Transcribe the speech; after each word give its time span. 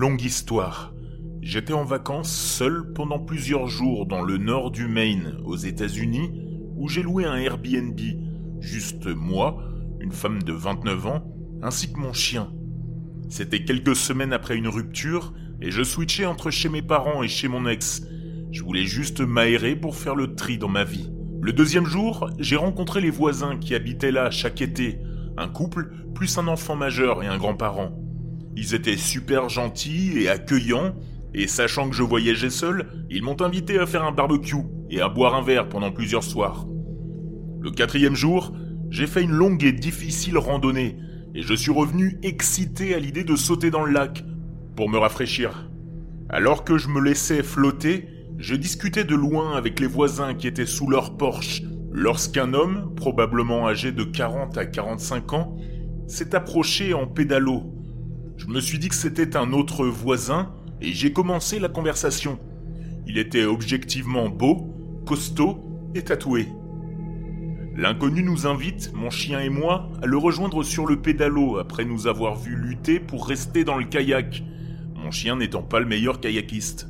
longue 0.00 0.22
histoire. 0.22 0.94
J'étais 1.42 1.74
en 1.74 1.84
vacances 1.84 2.32
seul 2.32 2.94
pendant 2.94 3.18
plusieurs 3.18 3.66
jours 3.66 4.06
dans 4.06 4.22
le 4.22 4.38
nord 4.38 4.70
du 4.70 4.88
Maine, 4.88 5.36
aux 5.44 5.56
États-Unis, 5.56 6.32
où 6.78 6.88
j'ai 6.88 7.02
loué 7.02 7.26
un 7.26 7.36
Airbnb. 7.36 8.00
Juste 8.60 9.08
moi, 9.08 9.62
une 10.00 10.12
femme 10.12 10.42
de 10.42 10.54
29 10.54 11.06
ans, 11.06 11.22
ainsi 11.60 11.92
que 11.92 11.98
mon 11.98 12.14
chien. 12.14 12.50
C'était 13.28 13.62
quelques 13.62 13.94
semaines 13.94 14.32
après 14.32 14.56
une 14.56 14.68
rupture, 14.68 15.34
et 15.60 15.70
je 15.70 15.82
switchais 15.82 16.24
entre 16.24 16.50
chez 16.50 16.70
mes 16.70 16.80
parents 16.80 17.22
et 17.22 17.28
chez 17.28 17.48
mon 17.48 17.66
ex. 17.66 18.00
Je 18.52 18.62
voulais 18.62 18.84
juste 18.84 19.20
m'aérer 19.20 19.76
pour 19.76 19.96
faire 19.96 20.14
le 20.14 20.34
tri 20.34 20.56
dans 20.56 20.68
ma 20.68 20.84
vie. 20.84 21.10
Le 21.42 21.52
deuxième 21.52 21.84
jour, 21.84 22.30
j'ai 22.38 22.56
rencontré 22.56 23.02
les 23.02 23.10
voisins 23.10 23.58
qui 23.58 23.74
habitaient 23.74 24.12
là 24.12 24.30
chaque 24.30 24.62
été, 24.62 24.98
un 25.36 25.48
couple 25.48 25.92
plus 26.14 26.38
un 26.38 26.48
enfant 26.48 26.74
majeur 26.74 27.22
et 27.22 27.26
un 27.26 27.36
grand-parent. 27.36 27.99
Ils 28.56 28.74
étaient 28.74 28.96
super 28.96 29.48
gentils 29.48 30.18
et 30.18 30.28
accueillants, 30.28 30.94
et 31.34 31.46
sachant 31.46 31.88
que 31.88 31.94
je 31.94 32.02
voyageais 32.02 32.50
seul, 32.50 33.06
ils 33.08 33.22
m'ont 33.22 33.40
invité 33.40 33.78
à 33.78 33.86
faire 33.86 34.04
un 34.04 34.12
barbecue 34.12 34.56
et 34.90 35.00
à 35.00 35.08
boire 35.08 35.34
un 35.34 35.42
verre 35.42 35.68
pendant 35.68 35.92
plusieurs 35.92 36.24
soirs. 36.24 36.66
Le 37.60 37.70
quatrième 37.70 38.16
jour, 38.16 38.52
j'ai 38.90 39.06
fait 39.06 39.22
une 39.22 39.30
longue 39.30 39.62
et 39.62 39.72
difficile 39.72 40.38
randonnée, 40.38 40.96
et 41.34 41.42
je 41.42 41.54
suis 41.54 41.70
revenu 41.70 42.18
excité 42.22 42.94
à 42.94 42.98
l'idée 42.98 43.22
de 43.22 43.36
sauter 43.36 43.70
dans 43.70 43.84
le 43.84 43.92
lac 43.92 44.24
pour 44.74 44.88
me 44.88 44.98
rafraîchir. 44.98 45.70
Alors 46.28 46.64
que 46.64 46.78
je 46.78 46.88
me 46.88 47.00
laissais 47.00 47.42
flotter, 47.42 48.08
je 48.38 48.54
discutais 48.54 49.04
de 49.04 49.14
loin 49.14 49.56
avec 49.56 49.78
les 49.78 49.86
voisins 49.86 50.34
qui 50.34 50.48
étaient 50.48 50.66
sous 50.66 50.88
leur 50.88 51.16
porche, 51.16 51.62
lorsqu'un 51.92 52.54
homme, 52.54 52.94
probablement 52.96 53.68
âgé 53.68 53.92
de 53.92 54.02
40 54.02 54.56
à 54.56 54.66
45 54.66 55.32
ans, 55.34 55.56
s'est 56.06 56.34
approché 56.34 56.94
en 56.94 57.06
pédalo. 57.06 57.79
Je 58.40 58.46
me 58.46 58.58
suis 58.58 58.78
dit 58.78 58.88
que 58.88 58.94
c'était 58.94 59.36
un 59.36 59.52
autre 59.52 59.84
voisin 59.84 60.50
et 60.80 60.94
j'ai 60.94 61.12
commencé 61.12 61.58
la 61.58 61.68
conversation. 61.68 62.38
Il 63.06 63.18
était 63.18 63.44
objectivement 63.44 64.30
beau, 64.30 65.02
costaud 65.04 65.90
et 65.94 66.02
tatoué. 66.02 66.48
L'inconnu 67.76 68.22
nous 68.22 68.46
invite, 68.46 68.94
mon 68.94 69.10
chien 69.10 69.40
et 69.40 69.50
moi, 69.50 69.90
à 70.02 70.06
le 70.06 70.16
rejoindre 70.16 70.62
sur 70.62 70.86
le 70.86 71.02
pédalo 71.02 71.58
après 71.58 71.84
nous 71.84 72.06
avoir 72.06 72.34
vu 72.34 72.56
lutter 72.56 72.98
pour 72.98 73.28
rester 73.28 73.62
dans 73.62 73.76
le 73.76 73.84
kayak, 73.84 74.42
mon 74.94 75.10
chien 75.10 75.36
n'étant 75.36 75.62
pas 75.62 75.78
le 75.78 75.86
meilleur 75.86 76.18
kayakiste. 76.18 76.88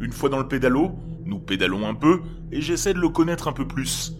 Une 0.00 0.12
fois 0.12 0.30
dans 0.30 0.40
le 0.40 0.48
pédalo, 0.48 0.98
nous 1.24 1.38
pédalons 1.38 1.86
un 1.86 1.94
peu 1.94 2.22
et 2.50 2.60
j'essaie 2.60 2.92
de 2.92 2.98
le 2.98 3.08
connaître 3.08 3.46
un 3.46 3.52
peu 3.52 3.68
plus. 3.68 4.14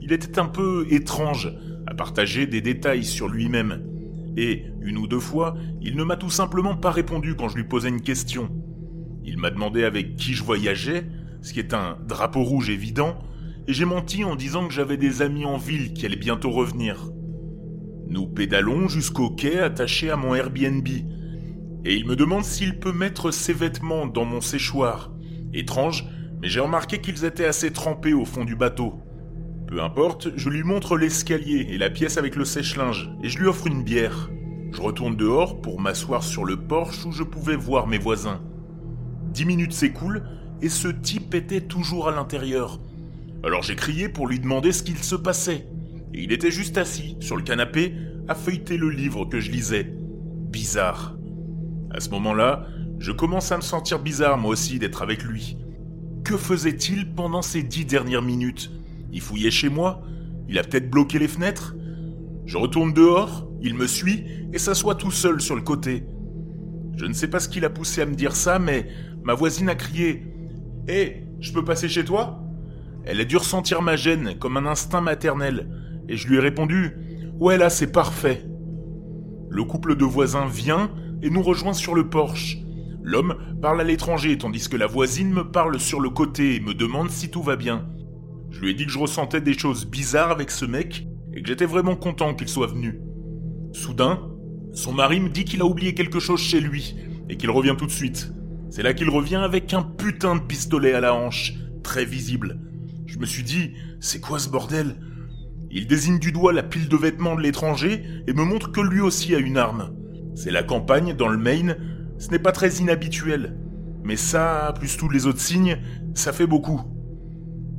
Il 0.00 0.12
était 0.12 0.40
un 0.40 0.46
peu 0.46 0.84
étrange 0.90 1.52
à 1.86 1.94
partager 1.94 2.48
des 2.48 2.60
détails 2.60 3.04
sur 3.04 3.28
lui-même. 3.28 3.91
Et, 4.36 4.64
une 4.80 4.98
ou 4.98 5.06
deux 5.06 5.20
fois, 5.20 5.54
il 5.80 5.96
ne 5.96 6.04
m'a 6.04 6.16
tout 6.16 6.30
simplement 6.30 6.76
pas 6.76 6.90
répondu 6.90 7.34
quand 7.36 7.48
je 7.48 7.56
lui 7.56 7.64
posais 7.64 7.88
une 7.88 8.00
question. 8.00 8.50
Il 9.24 9.38
m'a 9.38 9.50
demandé 9.50 9.84
avec 9.84 10.16
qui 10.16 10.34
je 10.34 10.42
voyageais, 10.42 11.06
ce 11.42 11.52
qui 11.52 11.58
est 11.58 11.74
un 11.74 11.98
drapeau 12.06 12.42
rouge 12.42 12.70
évident, 12.70 13.18
et 13.68 13.72
j'ai 13.72 13.84
menti 13.84 14.24
en 14.24 14.34
disant 14.34 14.66
que 14.66 14.74
j'avais 14.74 14.96
des 14.96 15.22
amis 15.22 15.44
en 15.44 15.56
ville 15.56 15.92
qui 15.92 16.06
allaient 16.06 16.16
bientôt 16.16 16.50
revenir. 16.50 17.10
Nous 18.08 18.26
pédalons 18.26 18.88
jusqu'au 18.88 19.30
quai 19.30 19.58
attaché 19.60 20.10
à 20.10 20.16
mon 20.16 20.34
Airbnb, 20.34 20.88
et 21.84 21.94
il 21.94 22.06
me 22.06 22.16
demande 22.16 22.44
s'il 22.44 22.78
peut 22.78 22.92
mettre 22.92 23.30
ses 23.30 23.52
vêtements 23.52 24.06
dans 24.06 24.24
mon 24.24 24.40
séchoir. 24.40 25.12
Étrange, 25.52 26.06
mais 26.40 26.48
j'ai 26.48 26.60
remarqué 26.60 27.00
qu'ils 27.00 27.24
étaient 27.24 27.44
assez 27.44 27.72
trempés 27.72 28.14
au 28.14 28.24
fond 28.24 28.44
du 28.44 28.56
bateau. 28.56 29.00
Peu 29.72 29.80
importe, 29.80 30.28
je 30.36 30.50
lui 30.50 30.64
montre 30.64 30.98
l'escalier 30.98 31.66
et 31.70 31.78
la 31.78 31.88
pièce 31.88 32.18
avec 32.18 32.36
le 32.36 32.44
sèche-linge, 32.44 33.10
et 33.22 33.30
je 33.30 33.38
lui 33.38 33.46
offre 33.46 33.66
une 33.66 33.82
bière. 33.82 34.28
Je 34.70 34.82
retourne 34.82 35.16
dehors 35.16 35.62
pour 35.62 35.80
m'asseoir 35.80 36.22
sur 36.22 36.44
le 36.44 36.58
porche 36.58 37.06
où 37.06 37.10
je 37.10 37.22
pouvais 37.22 37.56
voir 37.56 37.86
mes 37.86 37.96
voisins. 37.96 38.42
Dix 39.32 39.46
minutes 39.46 39.72
s'écoulent, 39.72 40.24
et 40.60 40.68
ce 40.68 40.88
type 40.88 41.34
était 41.34 41.62
toujours 41.62 42.06
à 42.06 42.14
l'intérieur. 42.14 42.80
Alors 43.42 43.62
j'ai 43.62 43.74
crié 43.74 44.10
pour 44.10 44.26
lui 44.26 44.40
demander 44.40 44.72
ce 44.72 44.82
qu'il 44.82 44.98
se 44.98 45.16
passait. 45.16 45.66
Et 46.12 46.22
il 46.22 46.32
était 46.32 46.50
juste 46.50 46.76
assis, 46.76 47.16
sur 47.20 47.38
le 47.38 47.42
canapé, 47.42 47.94
à 48.28 48.34
feuilleter 48.34 48.76
le 48.76 48.90
livre 48.90 49.24
que 49.24 49.40
je 49.40 49.50
lisais. 49.50 49.90
Bizarre. 50.50 51.16
À 51.90 52.00
ce 52.00 52.10
moment-là, 52.10 52.66
je 52.98 53.10
commence 53.10 53.50
à 53.52 53.56
me 53.56 53.62
sentir 53.62 54.00
bizarre 54.00 54.36
moi 54.36 54.50
aussi 54.50 54.78
d'être 54.78 55.00
avec 55.00 55.22
lui. 55.24 55.56
Que 56.24 56.36
faisait-il 56.36 57.14
pendant 57.14 57.40
ces 57.40 57.62
dix 57.62 57.86
dernières 57.86 58.20
minutes? 58.20 58.70
Il 59.12 59.20
fouillait 59.20 59.50
chez 59.50 59.68
moi 59.68 60.02
Il 60.48 60.58
a 60.58 60.62
peut-être 60.62 60.90
bloqué 60.90 61.18
les 61.18 61.28
fenêtres 61.28 61.76
Je 62.46 62.56
retourne 62.56 62.92
dehors, 62.92 63.48
il 63.60 63.74
me 63.74 63.86
suit 63.86 64.24
et 64.52 64.58
s'assoit 64.58 64.96
tout 64.96 65.10
seul 65.10 65.40
sur 65.40 65.54
le 65.54 65.62
côté. 65.62 66.04
Je 66.96 67.06
ne 67.06 67.12
sais 67.12 67.28
pas 67.28 67.40
ce 67.40 67.48
qui 67.48 67.60
l'a 67.60 67.70
poussé 67.70 68.02
à 68.02 68.06
me 68.06 68.14
dire 68.14 68.36
ça, 68.36 68.58
mais 68.58 68.88
ma 69.22 69.34
voisine 69.34 69.68
a 69.68 69.74
crié 69.74 70.24
Hé, 70.88 71.24
je 71.40 71.52
peux 71.52 71.64
passer 71.64 71.88
chez 71.88 72.04
toi? 72.04 72.42
Elle 73.04 73.20
a 73.20 73.24
dû 73.24 73.36
ressentir 73.36 73.82
ma 73.82 73.96
gêne 73.96 74.36
comme 74.38 74.56
un 74.56 74.66
instinct 74.66 75.00
maternel, 75.00 75.68
et 76.08 76.16
je 76.16 76.28
lui 76.28 76.36
ai 76.36 76.40
répondu 76.40 76.96
Ouais, 77.38 77.56
là, 77.56 77.70
c'est 77.70 77.90
parfait. 77.90 78.44
Le 79.48 79.64
couple 79.64 79.96
de 79.96 80.04
voisins 80.04 80.46
vient 80.46 80.90
et 81.22 81.30
nous 81.30 81.42
rejoint 81.42 81.72
sur 81.72 81.94
le 81.94 82.08
porche. 82.08 82.58
L'homme 83.02 83.36
parle 83.60 83.80
à 83.80 83.84
l'étranger, 83.84 84.38
tandis 84.38 84.68
que 84.68 84.76
la 84.76 84.86
voisine 84.86 85.32
me 85.32 85.50
parle 85.50 85.80
sur 85.80 86.00
le 86.00 86.10
côté 86.10 86.56
et 86.56 86.60
me 86.60 86.74
demande 86.74 87.10
si 87.10 87.30
tout 87.30 87.42
va 87.42 87.56
bien. 87.56 87.88
Je 88.52 88.60
lui 88.60 88.70
ai 88.70 88.74
dit 88.74 88.84
que 88.84 88.92
je 88.92 88.98
ressentais 88.98 89.40
des 89.40 89.58
choses 89.58 89.86
bizarres 89.86 90.30
avec 90.30 90.50
ce 90.50 90.66
mec 90.66 91.08
et 91.32 91.42
que 91.42 91.48
j'étais 91.48 91.66
vraiment 91.66 91.96
content 91.96 92.34
qu'il 92.34 92.48
soit 92.48 92.66
venu. 92.66 93.00
Soudain, 93.72 94.20
son 94.74 94.92
mari 94.92 95.20
me 95.20 95.30
dit 95.30 95.44
qu'il 95.44 95.62
a 95.62 95.64
oublié 95.64 95.94
quelque 95.94 96.20
chose 96.20 96.40
chez 96.40 96.60
lui 96.60 96.94
et 97.28 97.36
qu'il 97.38 97.50
revient 97.50 97.74
tout 97.76 97.86
de 97.86 97.90
suite. 97.90 98.32
C'est 98.70 98.82
là 98.82 98.92
qu'il 98.92 99.08
revient 99.08 99.36
avec 99.36 99.72
un 99.72 99.82
putain 99.82 100.36
de 100.36 100.42
pistolet 100.42 100.92
à 100.92 101.00
la 101.00 101.14
hanche, 101.14 101.54
très 101.82 102.04
visible. 102.04 102.60
Je 103.06 103.18
me 103.18 103.26
suis 103.26 103.42
dit, 103.42 103.72
c'est 104.00 104.20
quoi 104.20 104.38
ce 104.38 104.50
bordel? 104.50 104.96
Il 105.70 105.86
désigne 105.86 106.18
du 106.18 106.30
doigt 106.30 106.52
la 106.52 106.62
pile 106.62 106.88
de 106.88 106.96
vêtements 106.96 107.34
de 107.34 107.40
l'étranger 107.40 108.04
et 108.26 108.32
me 108.34 108.44
montre 108.44 108.70
que 108.70 108.82
lui 108.82 109.00
aussi 109.00 109.34
a 109.34 109.38
une 109.38 109.56
arme. 109.56 109.94
C'est 110.34 110.50
la 110.50 110.62
campagne 110.62 111.14
dans 111.14 111.28
le 111.28 111.38
Maine, 111.38 111.76
ce 112.18 112.28
n'est 112.28 112.38
pas 112.38 112.52
très 112.52 112.76
inhabituel. 112.76 113.58
Mais 114.04 114.16
ça, 114.16 114.74
plus 114.78 114.98
tous 114.98 115.08
les 115.08 115.26
autres 115.26 115.40
signes, 115.40 115.78
ça 116.14 116.32
fait 116.32 116.46
beaucoup. 116.46 116.82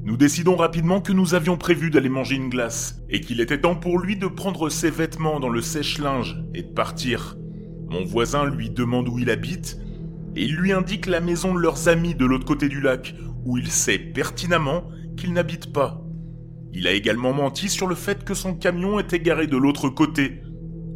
Nous 0.06 0.18
décidons 0.18 0.58
rapidement 0.58 1.00
que 1.00 1.14
nous 1.14 1.34
avions 1.34 1.56
prévu 1.56 1.90
d'aller 1.90 2.10
manger 2.10 2.36
une 2.36 2.50
glace, 2.50 3.02
et 3.10 3.22
qu'il 3.22 3.40
était 3.40 3.62
temps 3.62 3.76
pour 3.76 4.00
lui 4.00 4.18
de 4.18 4.28
prendre 4.28 4.68
ses 4.68 4.90
vêtements 4.90 5.40
dans 5.40 5.48
le 5.48 5.62
sèche-linge 5.62 6.44
et 6.54 6.64
de 6.64 6.74
partir. 6.74 7.38
Mon 7.90 8.04
voisin 8.04 8.44
lui 8.44 8.70
demande 8.70 9.08
où 9.08 9.18
il 9.18 9.30
habite, 9.30 9.80
et 10.36 10.44
il 10.44 10.56
lui 10.56 10.74
indique 10.74 11.06
la 11.06 11.22
maison 11.22 11.54
de 11.54 11.60
leurs 11.60 11.88
amis 11.88 12.16
de 12.16 12.26
l'autre 12.26 12.46
côté 12.46 12.68
du 12.68 12.82
lac, 12.82 13.16
où 13.46 13.58
il 13.58 13.72
sait 13.72 13.98
pertinemment 13.98 14.90
qu'il 15.16 15.32
n'habite 15.32 15.72
pas. 15.72 16.02
Il 16.74 16.86
a 16.86 16.92
également 16.92 17.32
menti 17.32 17.70
sur 17.70 17.88
le 17.88 17.96
fait 17.96 18.26
que 18.26 18.34
son 18.34 18.56
camion 18.56 19.00
était 19.00 19.22
garé 19.22 19.48
de 19.48 19.58
l'autre 19.58 19.88
côté, 19.88 20.42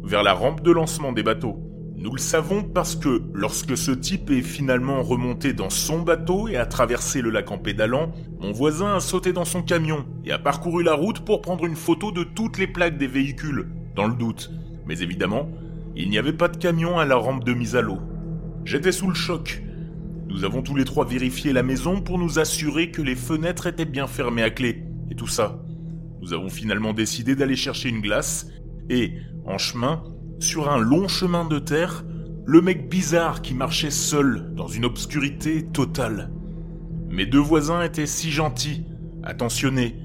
vers 0.02 0.22
la 0.22 0.34
rampe 0.34 0.62
de 0.62 0.70
lancement 0.70 1.12
des 1.12 1.22
bateaux. 1.22 1.67
Nous 1.98 2.12
le 2.12 2.18
savons 2.18 2.62
parce 2.62 2.94
que 2.94 3.22
lorsque 3.34 3.76
ce 3.76 3.90
type 3.90 4.30
est 4.30 4.42
finalement 4.42 5.02
remonté 5.02 5.52
dans 5.52 5.70
son 5.70 6.00
bateau 6.00 6.48
et 6.48 6.56
a 6.56 6.64
traversé 6.64 7.20
le 7.20 7.30
lac 7.30 7.50
en 7.50 7.58
pédalant, 7.58 8.12
mon 8.40 8.52
voisin 8.52 8.94
a 8.94 9.00
sauté 9.00 9.32
dans 9.32 9.44
son 9.44 9.62
camion 9.62 10.06
et 10.24 10.32
a 10.32 10.38
parcouru 10.38 10.82
la 10.84 10.94
route 10.94 11.20
pour 11.20 11.42
prendre 11.42 11.66
une 11.66 11.76
photo 11.76 12.12
de 12.12 12.22
toutes 12.22 12.58
les 12.58 12.68
plaques 12.68 12.98
des 12.98 13.08
véhicules, 13.08 13.68
dans 13.96 14.06
le 14.06 14.14
doute. 14.14 14.50
Mais 14.86 15.00
évidemment, 15.00 15.50
il 15.96 16.08
n'y 16.08 16.18
avait 16.18 16.32
pas 16.32 16.48
de 16.48 16.56
camion 16.56 16.98
à 16.98 17.04
la 17.04 17.16
rampe 17.16 17.44
de 17.44 17.52
mise 17.52 17.74
à 17.74 17.82
l'eau. 17.82 17.98
J'étais 18.64 18.92
sous 18.92 19.08
le 19.08 19.14
choc 19.14 19.62
nous 20.28 20.44
avons 20.44 20.60
tous 20.60 20.76
les 20.76 20.84
trois 20.84 21.06
vérifié 21.06 21.54
la 21.54 21.62
maison 21.62 22.02
pour 22.02 22.18
nous 22.18 22.38
assurer 22.38 22.90
que 22.90 23.00
les 23.00 23.16
fenêtres 23.16 23.66
étaient 23.66 23.86
bien 23.86 24.06
fermées 24.06 24.42
à 24.42 24.50
clé, 24.50 24.84
et 25.10 25.14
tout 25.14 25.26
ça. 25.26 25.58
Nous 26.20 26.34
avons 26.34 26.50
finalement 26.50 26.92
décidé 26.92 27.34
d'aller 27.34 27.56
chercher 27.56 27.88
une 27.88 28.02
glace, 28.02 28.46
et, 28.90 29.14
en 29.46 29.56
chemin, 29.56 30.02
sur 30.38 30.70
un 30.70 30.78
long 30.78 31.08
chemin 31.08 31.44
de 31.44 31.58
terre, 31.58 32.04
le 32.46 32.60
mec 32.60 32.88
bizarre 32.88 33.42
qui 33.42 33.54
marchait 33.54 33.90
seul 33.90 34.52
dans 34.54 34.68
une 34.68 34.84
obscurité 34.84 35.66
totale. 35.66 36.30
Mes 37.08 37.26
deux 37.26 37.38
voisins 37.38 37.82
étaient 37.82 38.06
si 38.06 38.30
gentils, 38.30 38.84
attentionnés, 39.22 39.96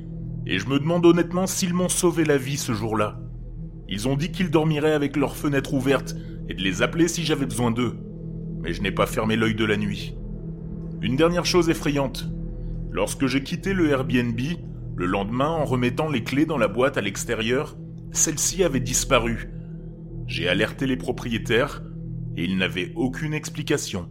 et 0.46 0.60
je 0.60 0.68
me 0.68 0.80
demande 0.80 1.06
honnêtement 1.06 1.48
s'ils 1.48 1.74
m'ont 1.74 1.90
sauvé 1.90 2.26
la 2.26 2.38
vie 2.38 2.58
ce 2.58 2.74
jour-là. 2.74 3.20
Ils 3.88 4.08
ont 4.08 4.16
dit 4.16 4.32
qu'ils 4.32 4.52
dormiraient 4.52 4.94
avec 4.94 5.16
leurs 5.16 5.36
fenêtres 5.36 5.74
ouvertes 5.74 6.16
et 6.50 6.54
de 6.54 6.62
les 6.62 6.82
appeler 6.82 7.08
si 7.08 7.24
j'avais 7.24 7.46
besoin 7.46 7.72
d'eux 7.72 7.98
mais 8.64 8.74
je 8.74 8.82
n'ai 8.82 8.92
pas 8.92 9.06
fermé 9.06 9.36
l'œil 9.36 9.56
de 9.56 9.66
la 9.66 9.78
nuit. 9.78 10.16
Une 11.02 11.18
dernière 11.18 11.46
chose 11.46 11.70
effrayante. 11.70 12.26
Lorsque 12.92 13.28
j'ai 13.28 13.44
quitté 13.44 13.74
le 13.74 13.90
Airbnb, 13.90 14.40
le 14.96 15.06
lendemain 15.06 15.50
en 15.50 15.66
remettant 15.66 16.10
les 16.10 16.24
clés 16.24 16.46
dans 16.46 16.58
la 16.58 16.70
boîte 16.70 16.98
à 16.98 17.02
l'extérieur, 17.02 17.76
celle-ci 18.12 18.64
avait 18.64 18.80
disparu. 18.80 19.50
J'ai 20.28 20.48
alerté 20.48 20.88
les 20.88 20.98
propriétaires 20.98 21.84
et 22.36 22.44
ils 22.44 22.58
n'avaient 22.58 22.92
aucune 22.96 23.34
explication. 23.34 24.10